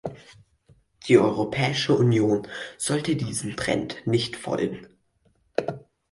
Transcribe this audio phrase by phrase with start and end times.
[1.07, 2.47] Die Europäische Union
[2.79, 4.87] sollte diesem Trend nicht folgen.